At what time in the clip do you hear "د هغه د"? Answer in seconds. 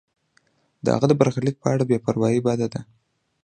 0.83-1.13